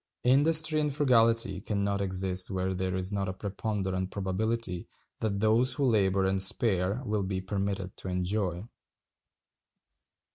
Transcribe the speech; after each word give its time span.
Industry 0.23 0.79
and 0.79 0.91
frugality 0.91 1.61
can 1.61 1.83
not 1.83 2.01
exist 2.01 2.49
where 2.49 2.73
there 2.73 2.95
is 2.95 3.11
not 3.11 3.29
a 3.29 3.33
preponderant 3.33 4.09
probability 4.09 4.87
that 5.19 5.41
those 5.41 5.73
who 5.75 5.85
labor 5.85 6.25
and 6.25 6.41
spare 6.41 7.03
will 7.05 7.21
be 7.21 7.39
permitted 7.39 7.95
to 7.97 8.07
enjoy. 8.07 8.67